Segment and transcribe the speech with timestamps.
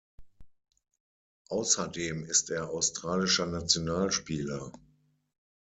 [1.49, 4.71] Außerdem ist er australischer Nationalspieler.